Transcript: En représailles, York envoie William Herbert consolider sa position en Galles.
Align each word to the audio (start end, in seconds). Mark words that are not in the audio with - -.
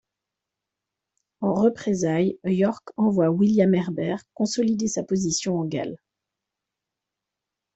En 1.41 1.53
représailles, 1.53 2.39
York 2.43 2.89
envoie 2.97 3.29
William 3.29 3.75
Herbert 3.75 4.23
consolider 4.33 4.87
sa 4.87 5.03
position 5.03 5.59
en 5.59 5.65
Galles. 5.65 5.99